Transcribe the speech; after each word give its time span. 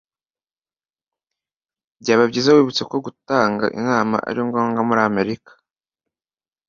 byaba 2.01 2.23
byiza 2.29 2.49
wibutse 2.55 2.83
ko 2.91 2.97
gutanga 3.05 3.65
inama 3.79 4.15
ari 4.29 4.41
ngombwa 4.47 4.81
muri 4.87 5.01
amerika 5.09 5.51